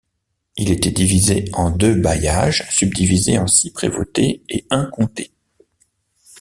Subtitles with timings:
[0.57, 5.31] Il était divisé en deux bailliages, subdivisés en six prévôtés et un comtés.